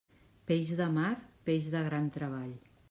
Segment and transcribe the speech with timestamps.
[0.51, 1.11] Peix de mar,
[1.51, 2.55] peix de gran treball.